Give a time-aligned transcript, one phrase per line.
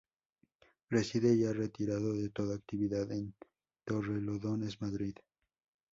[0.89, 3.35] Reside, ya retirado de toda actividad, en
[3.85, 5.13] Torrelodones, Madrid.